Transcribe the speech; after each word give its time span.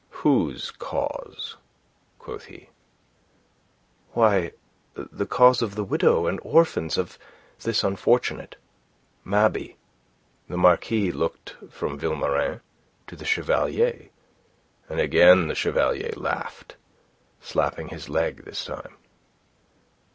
"Whose 0.25 0.71
cause?" 0.71 1.57
quoth 2.17 2.45
he. 2.45 2.69
"Why, 4.13 4.53
the 4.95 5.27
cause 5.27 5.61
of 5.61 5.75
the 5.75 5.83
widow 5.83 6.25
and 6.25 6.39
orphans 6.41 6.97
of 6.97 7.19
this 7.59 7.83
unfortunate 7.83 8.55
Mabey." 9.23 9.77
The 10.49 10.57
Marquis 10.57 11.11
looked 11.11 11.53
from 11.69 11.99
Vilmorin 11.99 12.61
to 13.05 13.15
the 13.15 13.25
Chevalier, 13.25 14.09
and 14.89 14.99
again 14.99 15.47
the 15.47 15.53
Chevalier 15.53 16.13
laughed, 16.15 16.77
slapping 17.39 17.89
his 17.89 18.09
leg 18.09 18.43
this 18.43 18.65
time. 18.65 18.97